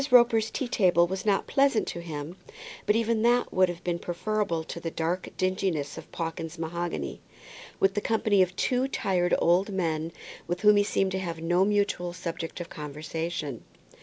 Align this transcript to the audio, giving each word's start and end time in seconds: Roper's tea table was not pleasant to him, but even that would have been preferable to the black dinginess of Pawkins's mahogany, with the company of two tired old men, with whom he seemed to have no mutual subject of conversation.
Roper's 0.09 0.49
tea 0.49 0.67
table 0.67 1.05
was 1.05 1.27
not 1.27 1.45
pleasant 1.45 1.85
to 1.89 1.99
him, 2.01 2.35
but 2.87 2.95
even 2.95 3.21
that 3.21 3.53
would 3.53 3.69
have 3.69 3.83
been 3.83 3.99
preferable 3.99 4.63
to 4.63 4.79
the 4.79 4.89
black 4.89 5.31
dinginess 5.37 5.95
of 5.95 6.11
Pawkins's 6.11 6.57
mahogany, 6.57 7.21
with 7.79 7.93
the 7.93 8.01
company 8.01 8.41
of 8.41 8.55
two 8.55 8.87
tired 8.87 9.35
old 9.37 9.69
men, 9.71 10.11
with 10.47 10.61
whom 10.61 10.77
he 10.77 10.83
seemed 10.83 11.11
to 11.11 11.19
have 11.19 11.39
no 11.39 11.63
mutual 11.65 12.13
subject 12.13 12.59
of 12.59 12.67
conversation. 12.67 13.63